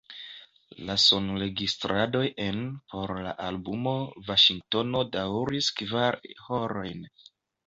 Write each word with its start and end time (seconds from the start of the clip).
La 0.85 0.93
sonregistradoj 1.01 2.23
en 2.45 2.63
por 2.93 3.13
la 3.27 3.35
albumo 3.49 3.93
Vaŝingtono 4.31 5.05
daŭris 5.19 5.71
kvar 5.83 6.19
horojn. 6.49 7.07